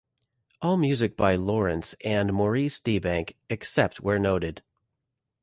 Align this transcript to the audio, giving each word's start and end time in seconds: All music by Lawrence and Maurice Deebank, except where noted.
All 0.63 0.77
music 0.77 1.15
by 1.15 1.35
Lawrence 1.35 1.93
and 2.03 2.33
Maurice 2.33 2.79
Deebank, 2.79 3.35
except 3.51 3.99
where 4.01 4.17
noted. 4.17 4.63